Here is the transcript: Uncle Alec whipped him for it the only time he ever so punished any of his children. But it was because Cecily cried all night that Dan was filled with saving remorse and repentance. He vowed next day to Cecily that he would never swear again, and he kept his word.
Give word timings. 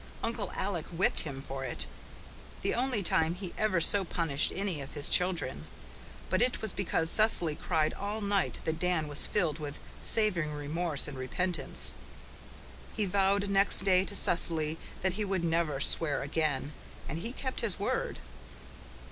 Uncle 0.23 0.51
Alec 0.55 0.87
whipped 0.87 1.19
him 1.19 1.43
for 1.47 1.63
it 1.63 1.85
the 2.63 2.73
only 2.73 3.03
time 3.03 3.35
he 3.35 3.53
ever 3.55 3.79
so 3.79 4.03
punished 4.03 4.51
any 4.55 4.81
of 4.81 4.93
his 4.95 5.07
children. 5.11 5.67
But 6.27 6.41
it 6.41 6.59
was 6.59 6.73
because 6.73 7.11
Cecily 7.11 7.55
cried 7.55 7.93
all 7.93 8.19
night 8.19 8.61
that 8.65 8.79
Dan 8.79 9.07
was 9.07 9.27
filled 9.27 9.59
with 9.59 9.77
saving 10.01 10.53
remorse 10.53 11.07
and 11.07 11.19
repentance. 11.19 11.93
He 12.95 13.05
vowed 13.05 13.47
next 13.47 13.81
day 13.81 14.03
to 14.05 14.15
Cecily 14.15 14.79
that 15.03 15.13
he 15.21 15.23
would 15.23 15.43
never 15.43 15.79
swear 15.79 16.23
again, 16.23 16.71
and 17.07 17.19
he 17.19 17.31
kept 17.31 17.61
his 17.61 17.77
word. 17.77 18.17